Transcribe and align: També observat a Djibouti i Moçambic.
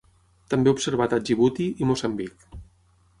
També 0.53 0.71
observat 0.75 1.13
a 1.17 1.21
Djibouti 1.27 1.67
i 1.85 1.91
Moçambic. 1.91 2.49